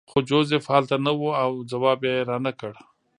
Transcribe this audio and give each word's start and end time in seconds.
خو 0.09 0.17
جوزف 0.29 0.63
هلته 0.73 0.95
نه 1.05 1.11
و 1.19 1.21
او 1.43 1.51
ځواب 1.71 1.99
یې 2.09 2.15
رانکړ 2.29 2.73